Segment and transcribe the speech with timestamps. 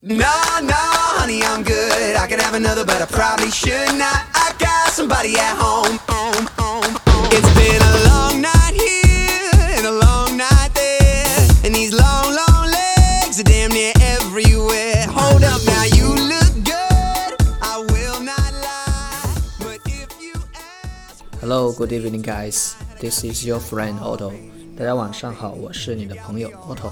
[0.00, 0.15] No,
[0.63, 0.81] no,
[1.19, 2.15] honey, I'm good.
[2.15, 4.25] I could have another, but I probably should not.
[4.33, 5.99] I got somebody at home.
[6.07, 7.27] home, home, home.
[7.31, 11.47] It's been a long night here and a long night there.
[11.65, 15.05] And these long, long legs are damn near everywhere.
[15.09, 17.31] Hold up now, you look good.
[17.61, 19.37] I will not lie.
[19.59, 21.23] But if you ask.
[21.41, 22.75] Hello, good evening, guys.
[22.99, 24.33] This is your friend Otto.
[24.77, 26.91] 大家晚上好，我是你的朋友 Otto，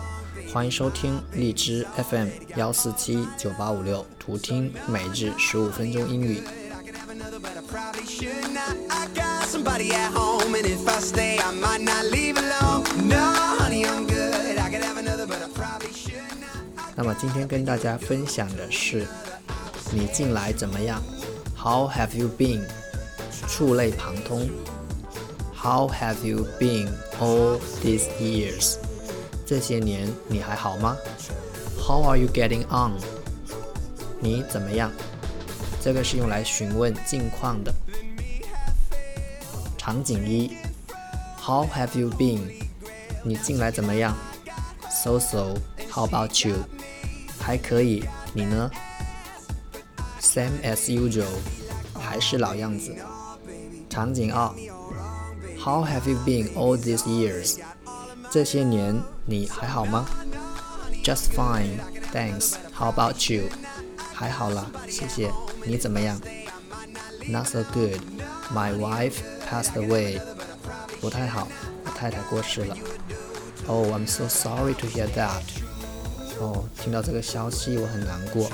[0.52, 6.42] 欢迎收听荔枝 FM 幺四七九八五六，图听每日十五分钟英语。
[16.96, 19.06] 那么今天跟大家分享的是，
[19.92, 21.00] 你近来怎么样
[21.56, 22.64] ？How have you been？
[23.48, 24.50] 触类旁通。
[25.56, 26.90] How have you been
[27.20, 28.78] all these years？
[29.49, 30.97] 这些年你还好吗？
[31.79, 32.93] How are you getting on？
[34.21, 34.91] 你怎么样？
[35.83, 37.73] 这个是用来询问近况的。
[39.77, 40.57] 场景一，
[41.39, 42.41] How have you been？
[43.23, 44.17] 你近来怎么样？
[44.91, 46.57] So so。How about you？
[47.39, 48.71] 还可以，你呢？
[50.21, 51.27] Same as usual，
[52.01, 52.97] 还是老样子。
[53.89, 54.49] 场景二，
[55.57, 57.59] How have you been all these years？
[58.31, 60.07] 这些年 你还好吗？
[61.03, 63.45] Just fine，thanks。How about you？
[64.13, 65.31] 还好啦，谢谢。
[65.65, 66.21] 你怎么样？
[67.29, 69.17] Not so good。My wife
[69.49, 70.21] passed away。
[71.01, 71.49] 不太好，
[71.85, 72.77] 我太太过世了。
[73.67, 75.43] Oh, I'm so sorry to hear that.
[76.39, 78.51] 哦，听到这个消息我很难过。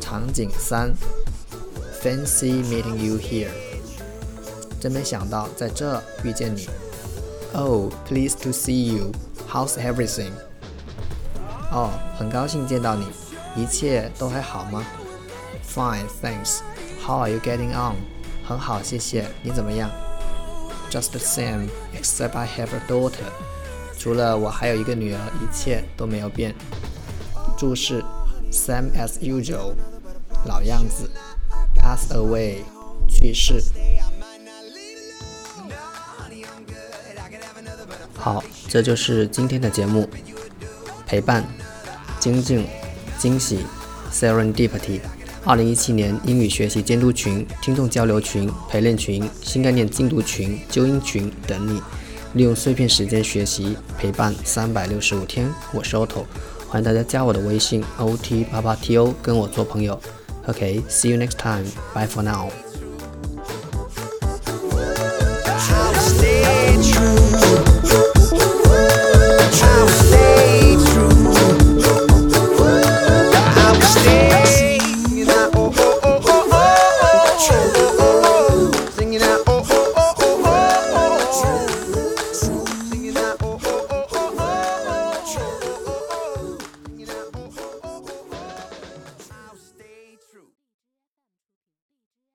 [0.00, 0.92] 场景三，
[2.02, 3.50] Fancy meeting you here。
[4.80, 6.68] 真没想到在这遇见你。
[7.52, 9.12] Oh, pleased to see you.
[9.50, 10.32] How's everything?
[11.70, 13.06] 哦，很高兴见到你，
[13.56, 14.84] 一切都还好吗？
[15.66, 16.60] Fine, thanks.
[17.04, 17.96] How are you getting on?
[18.46, 19.26] 很好，谢谢。
[19.42, 19.90] 你怎么样？
[20.90, 23.30] Just the same, except I have a daughter.
[23.98, 26.54] 除了我还有一个女儿，一切都没有变。
[27.56, 28.04] 注释：
[28.52, 29.74] same as usual，
[30.44, 31.10] 老样子。
[31.74, 32.62] pass away，
[33.08, 33.62] 去世。
[38.19, 40.07] 好，这就是今天的节目。
[41.07, 41.43] 陪伴、
[42.19, 42.67] 精进、
[43.17, 43.59] 惊喜、
[44.11, 44.99] serendipity。
[45.45, 51.81] 二零一七年英语学习监督群、听众交流群、陪练群、新概念精读群、纠音群等你。
[52.33, 55.49] 利用碎片时间学习，陪伴三百六十五天。
[55.73, 56.25] 我是 Otto，
[56.67, 59.99] 欢迎大家加我的微信 ot 八八 to 跟我做朋友。
[60.45, 62.68] OK，see、you next time，bye for now。